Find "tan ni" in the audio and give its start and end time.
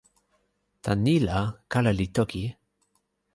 0.83-1.15